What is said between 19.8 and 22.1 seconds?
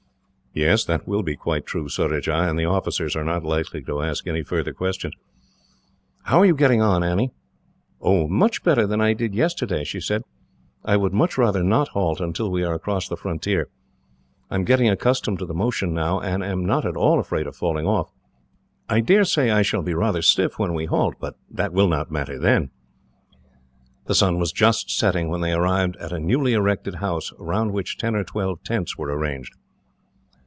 be rather stiff, when we halt, but that will